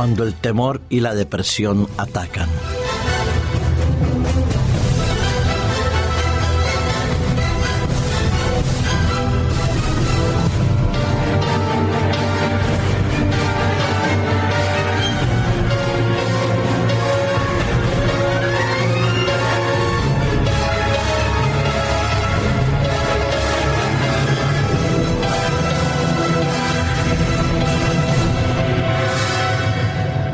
cuando 0.00 0.24
el 0.24 0.32
temor 0.32 0.80
y 0.88 1.00
la 1.00 1.14
depresión 1.14 1.86
atacan. 1.98 2.48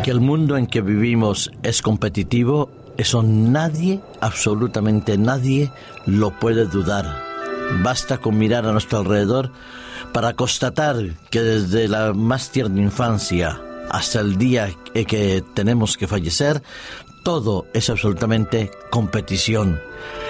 Que 0.06 0.12
el 0.12 0.20
mundo 0.20 0.56
en 0.56 0.68
que 0.68 0.82
vivimos 0.82 1.50
es 1.64 1.82
competitivo, 1.82 2.70
eso 2.96 3.24
nadie, 3.24 4.00
absolutamente 4.20 5.18
nadie, 5.18 5.72
lo 6.06 6.30
puede 6.30 6.66
dudar. 6.66 7.24
Basta 7.82 8.18
con 8.18 8.38
mirar 8.38 8.66
a 8.66 8.70
nuestro 8.70 9.00
alrededor 9.00 9.50
para 10.12 10.34
constatar 10.34 10.96
que 11.28 11.42
desde 11.42 11.88
la 11.88 12.12
más 12.12 12.50
tierna 12.50 12.82
infancia 12.82 13.60
hasta 13.90 14.20
el 14.20 14.38
día 14.38 14.72
que 14.94 15.42
tenemos 15.54 15.96
que 15.96 16.06
fallecer, 16.06 16.62
todo 17.24 17.66
es 17.74 17.90
absolutamente 17.90 18.70
competición. 18.90 19.80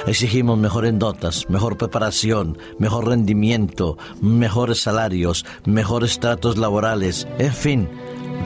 Exigimos 0.06 0.56
mejores 0.56 0.95
notas, 0.95 1.50
mejor 1.50 1.77
preparación, 1.77 2.56
mejor 2.78 3.09
rendimiento, 3.09 3.98
mejores 4.22 4.81
salarios, 4.81 5.45
mejores 5.67 6.19
tratos 6.19 6.56
laborales, 6.56 7.28
en 7.39 7.53
fin, 7.53 7.89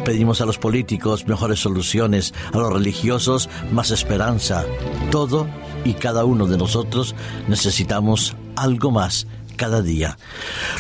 Pedimos 0.04 0.40
a 0.40 0.46
los 0.46 0.58
políticos 0.58 1.26
mejores 1.26 1.60
soluciones, 1.60 2.34
a 2.52 2.58
los 2.58 2.72
religiosos 2.72 3.48
más 3.70 3.90
esperanza. 3.90 4.64
Todo 5.10 5.46
y 5.84 5.94
cada 5.94 6.24
uno 6.24 6.46
de 6.46 6.58
nosotros 6.58 7.14
necesitamos 7.48 8.36
algo 8.56 8.90
más 8.90 9.26
cada 9.56 9.82
día. 9.82 10.16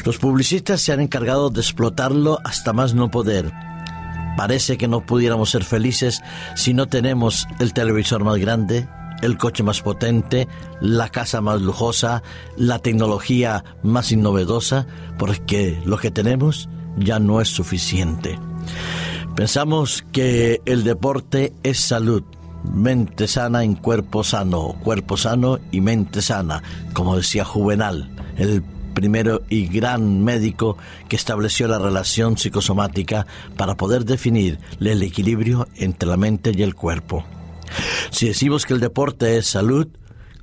Los 0.04 0.18
publicistas 0.18 0.80
se 0.80 0.92
han 0.92 1.00
encargado 1.00 1.50
de 1.50 1.60
explotarlo 1.60 2.38
hasta 2.44 2.72
más 2.72 2.94
no 2.94 3.10
poder. 3.10 3.52
Parece 4.36 4.78
que 4.78 4.88
no 4.88 5.04
pudiéramos 5.04 5.50
ser 5.50 5.64
felices 5.64 6.22
si 6.56 6.72
no 6.72 6.86
tenemos 6.86 7.46
el 7.58 7.74
televisor 7.74 8.24
más 8.24 8.38
grande, 8.38 8.88
el 9.20 9.36
coche 9.36 9.62
más 9.62 9.82
potente, 9.82 10.48
la 10.80 11.10
casa 11.10 11.40
más 11.40 11.60
lujosa, 11.60 12.22
la 12.56 12.78
tecnología 12.78 13.64
más 13.82 14.12
innovedosa, 14.12 14.86
porque 15.18 15.80
lo 15.84 15.98
que 15.98 16.10
tenemos 16.10 16.68
ya 16.96 17.18
no 17.18 17.40
es 17.40 17.48
suficiente. 17.48 18.38
Pensamos 19.34 20.04
que 20.12 20.60
el 20.66 20.84
deporte 20.84 21.52
es 21.62 21.80
salud, 21.80 22.22
mente 22.64 23.26
sana 23.26 23.64
en 23.64 23.74
cuerpo 23.74 24.24
sano, 24.24 24.76
cuerpo 24.82 25.16
sano 25.16 25.58
y 25.70 25.80
mente 25.80 26.20
sana, 26.20 26.62
como 26.92 27.16
decía 27.16 27.44
Juvenal, 27.44 28.10
el 28.36 28.62
primero 28.94 29.42
y 29.48 29.66
gran 29.68 30.22
médico 30.22 30.76
que 31.08 31.16
estableció 31.16 31.68
la 31.68 31.78
relación 31.78 32.36
psicosomática 32.36 33.26
para 33.56 33.76
poder 33.76 34.04
definir 34.04 34.58
el 34.80 35.02
equilibrio 35.02 35.68
entre 35.76 36.08
la 36.08 36.16
mente 36.16 36.52
y 36.54 36.62
el 36.62 36.74
cuerpo. 36.74 37.24
Si 38.10 38.28
decimos 38.28 38.66
que 38.66 38.74
el 38.74 38.80
deporte 38.80 39.38
es 39.38 39.46
salud, 39.46 39.88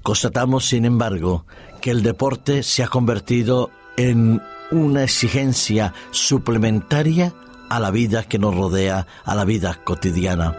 constatamos, 0.01 0.65
sin 0.65 0.85
embargo, 0.85 1.45
que 1.81 1.91
el 1.91 2.01
deporte 2.01 2.63
se 2.63 2.83
ha 2.83 2.87
convertido 2.87 3.69
en 3.97 4.41
una 4.71 5.03
exigencia 5.03 5.93
suplementaria 6.11 7.33
a 7.69 7.79
la 7.79 7.91
vida 7.91 8.23
que 8.23 8.39
nos 8.39 8.55
rodea, 8.55 9.07
a 9.23 9.35
la 9.35 9.45
vida 9.45 9.79
cotidiana. 9.83 10.55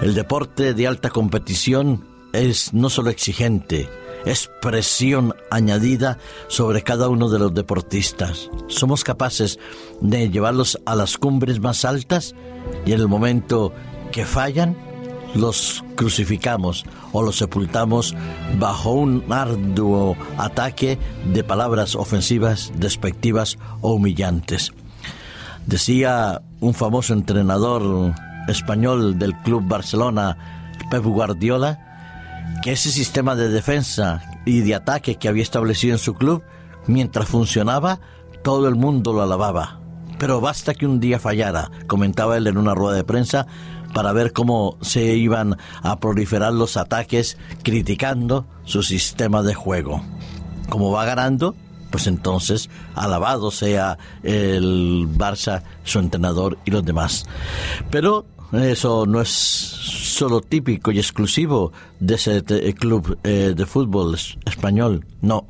El 0.00 0.14
deporte 0.14 0.74
de 0.74 0.86
alta 0.86 1.10
competición 1.10 2.04
es 2.32 2.72
no 2.72 2.90
solo 2.90 3.10
exigente, 3.10 3.88
es 4.24 4.50
presión 4.60 5.34
añadida 5.50 6.18
sobre 6.48 6.82
cada 6.82 7.08
uno 7.08 7.28
de 7.28 7.38
los 7.38 7.54
deportistas. 7.54 8.50
Somos 8.68 9.04
capaces 9.04 9.58
de 10.00 10.30
llevarlos 10.30 10.78
a 10.86 10.94
las 10.94 11.18
cumbres 11.18 11.60
más 11.60 11.84
altas 11.84 12.34
y 12.86 12.92
en 12.92 13.00
el 13.00 13.08
momento 13.08 13.72
que 14.10 14.24
fallan, 14.24 14.76
los 15.34 15.82
crucificamos 15.96 16.84
o 17.12 17.22
los 17.22 17.38
sepultamos 17.38 18.14
bajo 18.58 18.92
un 18.92 19.24
arduo 19.30 20.14
ataque 20.36 20.98
de 21.32 21.42
palabras 21.42 21.94
ofensivas, 21.94 22.70
despectivas 22.76 23.58
o 23.80 23.94
humillantes. 23.94 24.72
Decía 25.66 26.42
un 26.60 26.74
famoso 26.74 27.12
entrenador 27.12 28.14
español 28.48 29.18
del 29.18 29.34
Club 29.38 29.62
Barcelona, 29.66 30.36
Pep 30.90 31.04
Guardiola, 31.04 31.78
que 32.62 32.72
ese 32.72 32.90
sistema 32.90 33.34
de 33.34 33.48
defensa 33.48 34.22
y 34.44 34.60
de 34.60 34.74
ataque 34.74 35.16
que 35.16 35.28
había 35.28 35.42
establecido 35.42 35.94
en 35.94 35.98
su 35.98 36.14
club, 36.14 36.42
mientras 36.86 37.28
funcionaba, 37.28 38.00
todo 38.42 38.68
el 38.68 38.74
mundo 38.74 39.12
lo 39.12 39.22
alababa. 39.22 39.78
Pero 40.18 40.40
basta 40.40 40.74
que 40.74 40.86
un 40.86 41.00
día 41.00 41.18
fallara, 41.18 41.70
comentaba 41.86 42.36
él 42.36 42.46
en 42.46 42.58
una 42.58 42.74
rueda 42.74 42.96
de 42.96 43.04
prensa, 43.04 43.46
para 43.92 44.12
ver 44.12 44.32
cómo 44.32 44.78
se 44.80 45.16
iban 45.16 45.56
a 45.82 45.98
proliferar 45.98 46.52
los 46.52 46.76
ataques 46.76 47.36
criticando 47.62 48.46
su 48.64 48.82
sistema 48.82 49.42
de 49.42 49.54
juego. 49.54 50.02
Como 50.68 50.90
va 50.90 51.04
ganando, 51.04 51.54
pues 51.92 52.08
entonces 52.08 52.68
alabado 52.96 53.52
sea 53.52 53.98
el 54.24 55.06
Barça, 55.08 55.62
su 55.84 56.00
entrenador 56.00 56.58
y 56.64 56.72
los 56.72 56.84
demás. 56.84 57.26
Pero 57.90 58.26
eso 58.52 59.06
no 59.06 59.20
es 59.20 59.28
solo 59.28 60.40
típico 60.40 60.90
y 60.90 60.98
exclusivo 60.98 61.72
de 62.00 62.16
ese 62.16 62.42
club 62.74 63.16
eh, 63.22 63.54
de 63.56 63.66
fútbol 63.66 64.18
español, 64.44 65.06
no. 65.20 65.46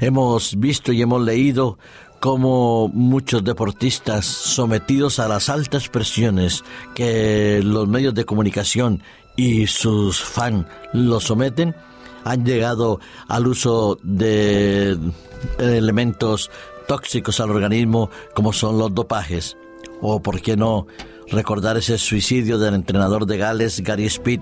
Hemos 0.00 0.58
visto 0.58 0.92
y 0.92 1.02
hemos 1.02 1.22
leído 1.22 1.78
cómo 2.20 2.88
muchos 2.88 3.44
deportistas 3.44 4.24
sometidos 4.24 5.18
a 5.18 5.28
las 5.28 5.48
altas 5.48 5.88
presiones 5.88 6.64
que 6.94 7.60
los 7.62 7.86
medios 7.86 8.14
de 8.14 8.24
comunicación 8.24 9.02
y 9.36 9.66
sus 9.66 10.20
fans 10.20 10.66
los 10.92 11.24
someten, 11.24 11.76
han 12.26 12.44
llegado 12.44 12.98
al 13.28 13.46
uso 13.46 13.98
de 14.02 14.98
elementos 15.58 16.50
tóxicos 16.88 17.38
al 17.38 17.50
organismo 17.50 18.10
como 18.34 18.52
son 18.52 18.78
los 18.78 18.92
dopajes. 18.92 19.56
O, 20.00 20.20
por 20.20 20.42
qué 20.42 20.56
no, 20.56 20.88
recordar 21.30 21.76
ese 21.76 21.98
suicidio 21.98 22.58
del 22.58 22.74
entrenador 22.74 23.26
de 23.26 23.38
Gales, 23.38 23.80
Gary 23.80 24.06
Speed, 24.06 24.40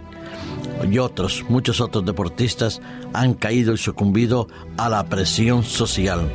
y 0.91 0.99
otros, 0.99 1.45
muchos 1.49 1.81
otros 1.81 2.05
deportistas 2.05 2.81
han 3.13 3.35
caído 3.35 3.75
y 3.75 3.79
sucumbido 3.79 4.49
a 4.77 4.89
la 4.89 5.05
presión 5.05 5.63
social. 5.63 6.31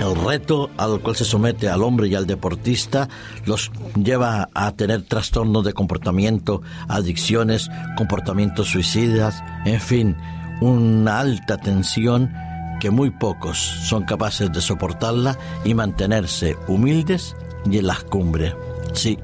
El 0.00 0.14
reto 0.24 0.70
al 0.76 1.00
cual 1.00 1.16
se 1.16 1.24
somete 1.24 1.68
al 1.68 1.82
hombre 1.82 2.08
y 2.08 2.14
al 2.14 2.26
deportista 2.26 3.08
los 3.44 3.70
lleva 4.02 4.48
a 4.54 4.72
tener 4.72 5.02
trastornos 5.02 5.64
de 5.64 5.72
comportamiento, 5.72 6.62
adicciones, 6.88 7.68
comportamientos 7.96 8.68
suicidas, 8.68 9.42
en 9.64 9.80
fin, 9.80 10.16
una 10.60 11.20
alta 11.20 11.58
tensión 11.58 12.32
que 12.80 12.90
muy 12.90 13.10
pocos 13.10 13.58
son 13.58 14.04
capaces 14.04 14.52
de 14.52 14.60
soportarla 14.60 15.38
y 15.64 15.74
mantenerse 15.74 16.56
humildes 16.68 17.34
y 17.70 17.78
en 17.78 17.86
las 17.86 18.04
cumbres. 18.04 18.54
Sí, 18.92 19.18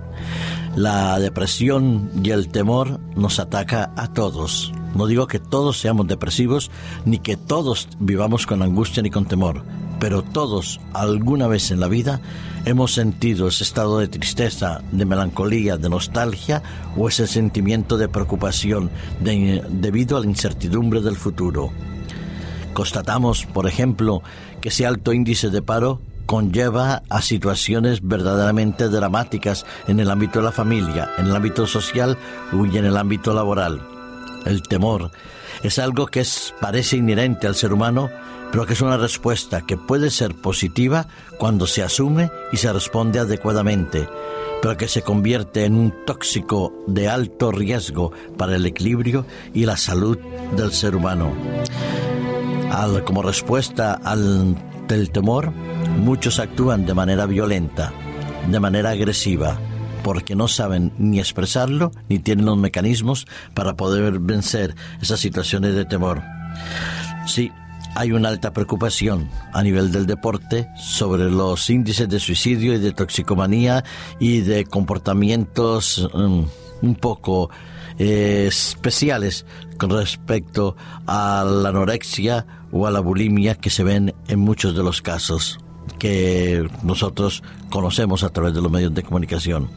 la 0.77 1.19
depresión 1.19 2.11
y 2.23 2.31
el 2.31 2.49
temor 2.49 3.01
nos 3.17 3.39
ataca 3.39 3.93
a 3.97 4.09
todos. 4.09 4.73
No 4.95 5.07
digo 5.07 5.27
que 5.27 5.39
todos 5.39 5.79
seamos 5.79 6.07
depresivos 6.07 6.71
ni 7.05 7.19
que 7.19 7.37
todos 7.37 7.89
vivamos 7.99 8.47
con 8.47 8.63
angustia 8.63 9.03
ni 9.03 9.11
con 9.11 9.27
temor, 9.27 9.63
pero 10.01 10.23
todos 10.23 10.81
alguna 10.95 11.47
vez 11.47 11.71
en 11.71 11.79
la 11.79 11.87
vida 11.87 12.21
hemos 12.65 12.95
sentido 12.95 13.47
ese 13.49 13.63
estado 13.63 13.99
de 13.99 14.09
tristeza, 14.09 14.81
de 14.91 15.05
melancolía, 15.05 15.77
de 15.77 15.91
nostalgia 15.91 16.63
o 16.97 17.09
ese 17.09 17.27
sentimiento 17.27 17.99
de 17.99 18.09
preocupación 18.09 18.91
debido 19.21 20.17
a 20.17 20.21
la 20.21 20.27
incertidumbre 20.27 21.03
del 21.03 21.17
futuro. 21.17 21.71
Constatamos, 22.73 23.47
por 23.47 23.69
ejemplo, 23.69 24.23
que 24.61 24.71
ese 24.71 24.87
alto 24.87 25.13
índice 25.13 25.51
de 25.51 25.63
paro 25.63 26.01
conlleva 26.25 27.03
a 27.09 27.23
situaciones 27.23 28.01
verdaderamente 28.03 28.89
dramáticas 28.89 29.67
en 29.89 30.01
el 30.01 30.11
ámbito 30.11 30.39
de 30.39 30.45
la 30.47 30.53
familia, 30.53 31.11
en 31.19 31.27
el 31.27 31.37
ámbito 31.37 31.67
social 31.67 32.17
y 32.53 32.77
en 32.77 32.85
el 32.85 32.97
ámbito 32.97 33.35
laboral. 33.35 33.83
El 34.47 34.63
temor 34.63 35.11
es 35.63 35.79
algo 35.79 36.07
que 36.07 36.21
es, 36.21 36.55
parece 36.61 36.97
inherente 36.97 37.47
al 37.47 37.55
ser 37.55 37.73
humano, 37.73 38.11
pero 38.51 38.67
que 38.67 38.73
es 38.73 38.81
una 38.81 38.97
respuesta 38.97 39.63
que 39.63 39.77
puede 39.77 40.11
ser 40.11 40.35
positiva 40.35 41.07
cuando 41.39 41.67
se 41.67 41.83
asume 41.83 42.31
y 42.53 42.57
se 42.57 42.73
responde 42.73 43.19
adecuadamente, 43.19 44.09
pero 44.61 44.77
que 44.77 44.89
se 44.89 45.03
convierte 45.03 45.65
en 45.65 45.75
un 45.75 45.95
tóxico 46.05 46.73
de 46.87 47.09
alto 47.09 47.53
riesgo 47.53 48.13
para 48.37 48.57
el 48.57 48.67
equilibrio 48.67 49.25
y 49.55 49.65
la 49.67 49.77
salud 49.77 50.19
del 50.57 50.73
ser 50.73 50.97
humano. 50.97 51.33
Como 53.05 53.23
respuesta 53.23 53.93
al 53.93 54.57
del 54.89 55.11
temor, 55.11 55.53
muchos 55.99 56.39
actúan 56.39 56.87
de 56.87 56.95
manera 56.95 57.27
violenta, 57.27 57.93
de 58.49 58.61
manera 58.61 58.91
agresiva, 58.91 59.59
porque 60.11 60.35
no 60.35 60.49
saben 60.49 60.93
ni 60.99 61.21
expresarlo 61.21 61.93
ni 62.09 62.19
tienen 62.19 62.45
los 62.45 62.57
mecanismos 62.57 63.29
para 63.55 63.77
poder 63.77 64.19
vencer 64.19 64.75
esas 65.01 65.21
situaciones 65.21 65.77
de 65.77 65.85
temor. 65.85 66.21
Sí, 67.29 67.53
hay 67.95 68.11
una 68.11 68.29
alta 68.29 68.53
preocupación 68.53 69.31
a 69.53 69.63
nivel 69.63 69.93
del 69.93 70.07
deporte 70.07 70.69
sobre 70.77 71.31
los 71.31 71.71
índices 71.71 72.09
de 72.09 72.19
suicidio 72.19 72.75
y 72.75 72.79
de 72.79 72.91
toxicomanía 72.91 73.85
y 74.19 74.41
de 74.41 74.65
comportamientos 74.65 76.11
mm, 76.13 76.43
un 76.83 76.95
poco 76.97 77.49
eh, 77.97 78.47
especiales 78.49 79.47
con 79.79 79.91
respecto 79.91 80.75
a 81.07 81.45
la 81.45 81.69
anorexia 81.69 82.47
o 82.73 82.89
a 82.89 82.91
la 82.91 82.99
bulimia 82.99 83.55
que 83.55 83.71
se 83.71 83.85
ven 83.85 84.13
en 84.27 84.41
muchos 84.41 84.75
de 84.75 84.83
los 84.83 85.03
casos 85.03 85.60
que 85.99 86.69
nosotros 86.83 87.43
conocemos 87.71 88.23
a 88.23 88.31
través 88.31 88.55
de 88.55 88.63
los 88.63 88.71
medios 88.71 88.95
de 88.95 89.03
comunicación. 89.03 89.69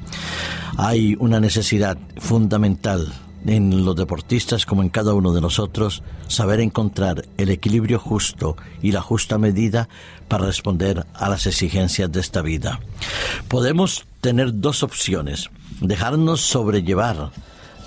Hay 0.78 1.16
una 1.20 1.40
necesidad 1.40 1.98
fundamental 2.18 3.14
en 3.46 3.84
los 3.86 3.96
deportistas 3.96 4.66
como 4.66 4.82
en 4.84 4.90
cada 4.90 5.14
uno 5.14 5.34
de 5.34 5.42
nosotros, 5.42 6.02
saber 6.28 6.60
encontrar 6.60 7.26
el 7.38 7.50
equilibrio 7.50 8.00
justo 8.00 8.56
y 8.82 8.92
la 8.92 9.02
justa 9.02 9.38
medida 9.38 9.90
para 10.28 10.46
responder 10.46 11.06
a 11.14 11.30
las 11.30 11.46
exigencias 11.46 12.12
de 12.12 12.20
esta 12.20 12.42
vida. 12.42 12.80
Podemos 13.48 14.06
tener 14.22 14.60
dos 14.60 14.84
opciones, 14.84 15.50
dejarnos 15.82 16.42
sobrellevar 16.42 17.32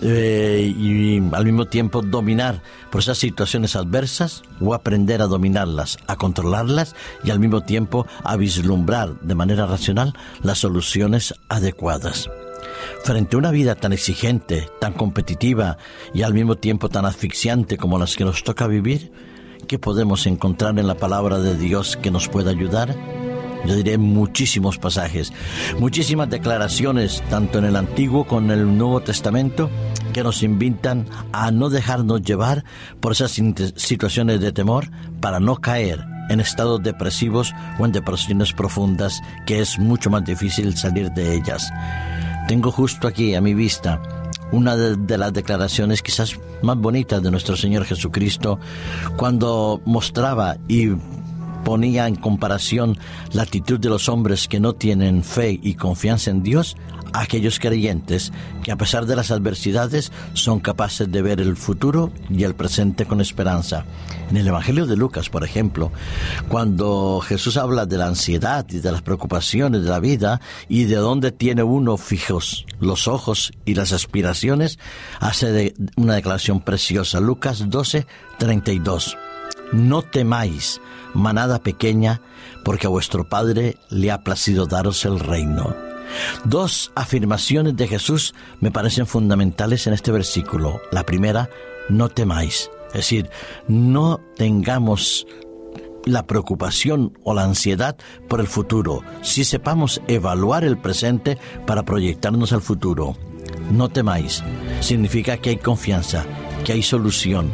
eh, 0.03 0.75
y 0.77 1.23
al 1.35 1.45
mismo 1.45 1.65
tiempo 1.67 2.03
dominar 2.03 2.63
por 2.91 3.01
esas 3.01 3.19
situaciones 3.19 3.77
adversas 3.77 4.43
o 4.61 4.75
aprender 4.75 5.23
a 5.23 5.27
dominarlas, 5.27 5.99
a 6.07 6.17
controlarlas 6.17 6.95
y 7.25 7.31
al 7.31 7.41
mismo 7.41 7.63
tiempo 7.63 8.07
a 8.23 8.37
vislumbrar 8.37 9.19
de 9.21 9.35
manera 9.35 9.67
racional 9.67 10.15
las 10.43 10.59
soluciones 10.59 11.35
adecuadas. 11.49 12.29
Frente 13.05 13.37
a 13.37 13.39
una 13.39 13.51
vida 13.51 13.75
tan 13.75 13.93
exigente, 13.93 14.69
tan 14.81 14.93
competitiva 14.93 15.79
y 16.13 16.23
al 16.23 16.35
mismo 16.35 16.57
tiempo 16.57 16.89
tan 16.89 17.07
asfixiante 17.07 17.79
como 17.79 17.99
las 17.99 18.17
que 18.17 18.25
nos 18.25 18.45
toca 18.45 18.67
vivir, 18.67 19.13
¿qué 19.67 19.79
podemos 19.79 20.27
encontrar 20.27 20.79
en 20.79 20.87
la 20.87 20.97
palabra 20.97 21.39
de 21.39 21.57
Dios 21.57 21.97
que 21.97 22.11
nos 22.11 22.29
pueda 22.29 22.51
ayudar? 22.51 22.95
Yo 23.67 23.75
diré 23.75 23.99
muchísimos 23.99 24.79
pasajes, 24.79 25.33
muchísimas 25.79 26.31
declaraciones, 26.31 27.23
tanto 27.31 27.59
en 27.59 27.65
el 27.65 27.77
Antiguo 27.77 28.25
como 28.25 28.53
en 28.53 28.59
el 28.59 28.79
Nuevo 28.79 29.01
Testamento, 29.01 29.71
que 30.13 30.23
nos 30.23 30.43
invitan 30.43 31.07
a 31.33 31.51
no 31.51 31.69
dejarnos 31.69 32.23
llevar 32.23 32.65
por 33.01 33.13
esas 33.13 33.41
situaciones 33.77 34.41
de 34.41 34.53
temor 34.53 34.91
para 35.21 35.41
no 35.41 35.57
caer 35.57 36.05
en 36.29 36.41
estados 36.41 36.83
depresivos 36.83 37.55
o 37.79 37.87
en 37.87 37.93
depresiones 37.93 38.53
profundas, 38.53 39.23
que 39.47 39.61
es 39.61 39.79
mucho 39.79 40.11
más 40.11 40.25
difícil 40.25 40.77
salir 40.77 41.11
de 41.13 41.35
ellas. 41.35 41.71
Tengo 42.49 42.71
justo 42.71 43.09
aquí 43.09 43.35
a 43.35 43.41
mi 43.41 43.55
vista 43.55 44.01
una 44.53 44.77
de, 44.77 45.19
las 45.19 45.33
declaraciones 45.33 46.03
quizás 46.03 46.39
más 46.63 46.77
bonitas 46.77 47.23
de 47.23 47.31
nuestro 47.31 47.57
Señor 47.57 47.85
Jesucristo 47.85 48.59
cuando 49.17 49.81
mostraba 49.85 50.57
y 50.69 50.91
ponía 51.67 52.07
en 52.07 52.15
comparación 52.15 52.97
la 53.33 53.43
actitud 53.43 53.81
de 53.81 53.89
los 53.89 54.09
hombres 54.09 54.47
que 54.47 54.61
no 54.61 54.75
tienen 54.75 55.25
fe 55.25 55.59
y 55.61 55.75
confianza 55.75 56.31
en 56.31 56.45
Dios 56.45 56.77
a 57.13 57.23
aquellos 57.23 57.59
creyentes 57.59 58.33
que 58.63 58.71
a 58.71 58.77
pesar 58.77 59.05
de 59.05 59.17
las 59.17 59.33
adversidades 59.33 60.13
son 60.33 60.61
capaces 60.61 61.11
de 61.11 61.23
ver 61.23 61.41
el 61.41 61.57
futuro 61.57 62.13
y 62.31 62.45
el 62.45 62.55
presente 62.55 63.05
con 63.05 63.21
esperanza. 63.21 63.85
En 64.31 64.37
el 64.37 64.47
Evangelio 64.47 64.87
de 64.87 64.97
Lucas, 64.97 65.29
por 65.29 65.43
ejemplo, 65.43 65.91
cuando 66.49 67.21
Jesús 67.21 67.57
habla 67.57 67.85
de 67.85 67.99
la 67.99 68.07
ansiedad 68.07 68.65
y 68.71 68.79
de 68.79 68.93
las 68.93 69.03
preocupaciones 69.03 69.83
de 69.83 69.91
la 69.91 69.99
vida 69.99 70.41
y 70.69 70.85
de 70.85 70.97
dónde 70.97 71.33
tiene 71.33 71.65
uno 71.65 71.97
fijos 71.97 72.65
los 72.79 73.09
ojos 73.09 73.53
y 73.65 73.75
las 73.75 73.93
aspiraciones, 73.93 74.79
hace 75.19 75.75
una 75.97 76.15
declaración 76.15 76.61
preciosa. 76.61 77.19
Lucas 77.19 77.69
12, 77.69 78.07
32. 78.39 79.17
No 79.73 80.03
temáis, 80.03 80.81
manada 81.15 81.59
pequeña, 81.61 82.21
porque 82.65 82.87
a 82.87 82.91
vuestro 82.91 83.29
Padre 83.29 83.77
le 83.91 84.11
ha 84.11 84.23
placido 84.23 84.67
daros 84.67 85.05
el 85.05 85.19
reino. 85.21 85.75
Dos 86.45 86.93
afirmaciones 86.95 87.77
de 87.77 87.89
Jesús 87.89 88.35
me 88.61 88.71
parecen 88.71 89.07
fundamentales 89.07 89.87
en 89.87 89.93
este 89.93 90.13
versículo. 90.13 90.81
La 90.93 91.05
primera, 91.05 91.51
no 91.89 92.09
temáis. 92.09 92.71
Es 92.89 92.95
decir, 92.95 93.31
no 93.69 94.21
tengamos 94.37 95.27
la 96.05 96.27
preocupación 96.27 97.19
o 97.25 97.35
la 97.35 97.43
ansiedad 97.43 97.97
por 98.29 98.41
el 98.41 98.47
futuro, 98.47 99.03
si 99.23 99.45
sepamos 99.45 100.01
evaluar 100.07 100.65
el 100.65 100.79
presente 100.79 101.37
para 101.67 101.83
proyectarnos 101.83 102.53
al 102.53 102.63
futuro. 102.63 103.17
No 103.71 103.89
temáis. 103.89 104.43
Significa 104.81 105.37
que 105.39 105.51
hay 105.51 105.57
confianza, 105.57 106.25
que 106.65 106.73
hay 106.73 106.83
solución, 106.83 107.51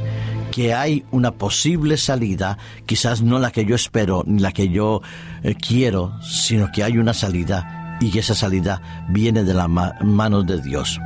que 0.52 0.74
hay 0.74 1.04
una 1.10 1.32
posible 1.32 1.96
salida, 1.96 2.58
quizás 2.86 3.22
no 3.22 3.40
la 3.40 3.50
que 3.50 3.64
yo 3.64 3.74
espero 3.74 4.22
ni 4.26 4.40
la 4.40 4.52
que 4.52 4.68
yo 4.68 5.00
eh, 5.42 5.56
quiero, 5.56 6.12
sino 6.22 6.70
que 6.70 6.84
hay 6.84 6.98
una 6.98 7.14
salida 7.14 7.98
y 8.00 8.16
esa 8.18 8.34
salida 8.34 9.06
viene 9.08 9.44
de 9.44 9.54
la 9.54 9.66
mano 9.66 10.42
de 10.42 10.60
Dios. 10.60 11.00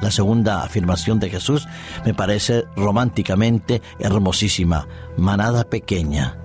La 0.00 0.10
segunda 0.10 0.62
afirmación 0.62 1.18
de 1.18 1.30
Jesús 1.30 1.66
me 2.04 2.14
parece 2.14 2.64
románticamente 2.76 3.82
hermosísima, 3.98 4.86
manada 5.16 5.64
pequeña. 5.64 6.36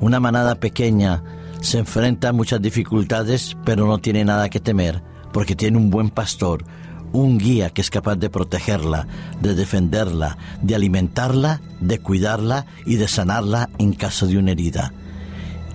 Una 0.00 0.20
manada 0.20 0.54
pequeña 0.54 1.22
se 1.60 1.78
enfrenta 1.78 2.28
a 2.28 2.32
muchas 2.32 2.62
dificultades, 2.62 3.56
pero 3.64 3.86
no 3.86 3.98
tiene 3.98 4.24
nada 4.24 4.48
que 4.48 4.60
temer, 4.60 5.02
porque 5.32 5.56
tiene 5.56 5.78
un 5.78 5.90
buen 5.90 6.10
pastor, 6.10 6.64
un 7.12 7.38
guía 7.38 7.70
que 7.70 7.80
es 7.80 7.90
capaz 7.90 8.16
de 8.16 8.30
protegerla, 8.30 9.06
de 9.40 9.54
defenderla, 9.54 10.38
de 10.62 10.74
alimentarla, 10.74 11.60
de 11.80 11.98
cuidarla 11.98 12.66
y 12.86 12.96
de 12.96 13.08
sanarla 13.08 13.70
en 13.78 13.92
caso 13.92 14.26
de 14.26 14.38
una 14.38 14.52
herida. 14.52 14.92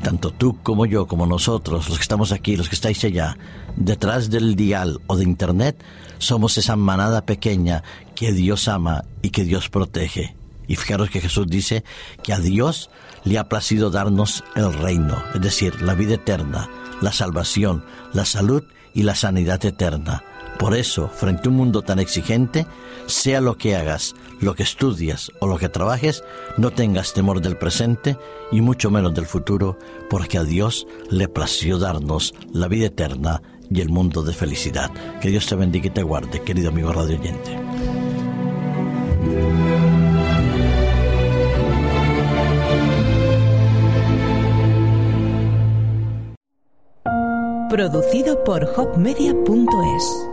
Tanto 0.02 0.32
tú 0.32 0.58
como 0.62 0.86
yo, 0.86 1.08
como 1.08 1.26
nosotros, 1.26 1.88
los 1.88 1.98
que 1.98 2.02
estamos 2.02 2.32
aquí, 2.32 2.58
los 2.58 2.68
que 2.68 2.76
estáis 2.76 3.04
allá, 3.06 3.38
detrás 3.78 4.30
del 4.30 4.56
dial 4.56 5.00
o 5.08 5.16
de 5.16 5.24
internet, 5.24 5.82
somos 6.18 6.58
esa 6.58 6.76
manada 6.76 7.26
pequeña 7.26 7.84
que 8.16 8.34
Dios 8.34 8.68
ama 8.68 9.06
y 9.22 9.30
que 9.30 9.46
Dios 9.46 9.70
protege. 9.70 10.36
Y 10.68 10.76
fijaros 10.76 11.10
que 11.10 11.22
Jesús 11.22 11.48
dice 11.48 11.84
que 12.22 12.34
a 12.34 12.40
Dios 12.40 12.90
le 13.24 13.38
ha 13.38 13.48
placido 13.48 13.90
darnos 13.90 14.44
el 14.56 14.74
reino, 14.74 15.24
es 15.34 15.42
decir, 15.42 15.82
la 15.82 15.94
vida 15.94 16.16
eterna, 16.16 16.70
la 17.02 17.12
salvación, 17.12 17.86
la 18.14 18.26
salud 18.26 18.64
y 18.94 19.04
la 19.04 19.16
sanidad 19.16 19.64
eterna. 19.66 20.24
Por 20.60 20.76
eso, 20.76 21.10
frente 21.10 21.48
a 21.48 21.52
un 21.52 21.58
mundo 21.58 21.82
tan 21.82 22.00
exigente, 22.00 22.66
sea 23.06 23.42
lo 23.42 23.58
que 23.58 23.76
hagas, 23.76 24.16
lo 24.40 24.56
que 24.56 24.64
estudias 24.64 25.32
o 25.40 25.48
lo 25.48 25.58
que 25.58 25.70
trabajes, 25.70 26.24
no 26.58 26.72
tengas 26.72 27.14
temor 27.14 27.42
del 27.42 27.58
presente 27.58 28.18
y 28.52 28.62
mucho 28.62 28.90
menos 28.92 29.14
del 29.14 29.26
futuro, 29.26 29.78
porque 30.10 30.38
a 30.38 30.44
Dios 30.44 30.88
le 31.10 31.28
plació 31.28 31.78
darnos 31.78 32.34
la 32.52 32.68
vida 32.68 32.88
eterna 32.88 33.42
y 33.70 33.82
el 33.82 33.90
mundo 33.90 34.24
de 34.24 34.34
felicidad. 34.34 34.92
Que 35.22 35.30
Dios 35.30 35.48
te 35.48 35.56
bendiga 35.56 35.88
y 35.88 35.92
te 35.92 36.04
guarde, 36.04 36.42
querido 36.42 36.70
amigo 36.70 36.92
radio 36.92 37.20
oyente. 37.20 37.60
Producido 47.70 48.44
por 48.44 48.66
hopmedia.es 48.78 50.33